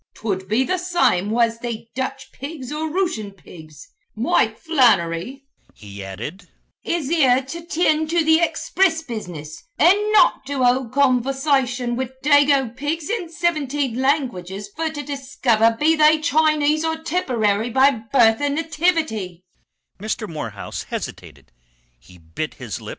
[0.15, 3.87] 'Twould be the same was they Dutch pigs or Rooshun pigs.
[4.15, 6.49] Mike Flannery," he added,
[6.83, 12.75] "is here to tind to the expriss business and not to hould conversation wid dago
[12.75, 18.55] pigs in sivinteen languages fer to discover be they Chinese or Tipperary by birth an'
[18.55, 19.43] nativity."